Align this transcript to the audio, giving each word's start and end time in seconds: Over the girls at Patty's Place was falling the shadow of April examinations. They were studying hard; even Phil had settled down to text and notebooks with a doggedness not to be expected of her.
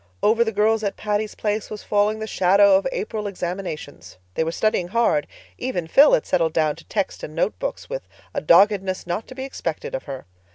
Over 0.23 0.43
the 0.43 0.51
girls 0.51 0.83
at 0.83 0.97
Patty's 0.97 1.35
Place 1.35 1.69
was 1.69 1.83
falling 1.83 2.17
the 2.17 2.25
shadow 2.25 2.75
of 2.75 2.87
April 2.91 3.27
examinations. 3.27 4.17
They 4.33 4.43
were 4.43 4.51
studying 4.51 4.87
hard; 4.87 5.27
even 5.59 5.85
Phil 5.85 6.13
had 6.13 6.25
settled 6.25 6.53
down 6.53 6.75
to 6.77 6.85
text 6.85 7.21
and 7.21 7.35
notebooks 7.35 7.87
with 7.87 8.07
a 8.33 8.41
doggedness 8.41 9.05
not 9.05 9.27
to 9.27 9.35
be 9.35 9.43
expected 9.45 9.93
of 9.93 10.05
her. 10.05 10.25